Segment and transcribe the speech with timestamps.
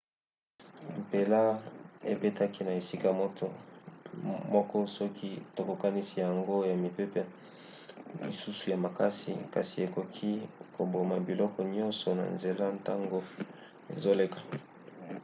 [1.03, 1.41] mpela
[2.11, 3.09] ebetaki na esika
[4.53, 7.21] moko soki tokokanisi yango na mipepe
[8.27, 10.31] misusu ya makasi kasi ekoki
[10.75, 13.17] koboma biloko nyonso na nzela ntango
[13.93, 14.39] ezoleka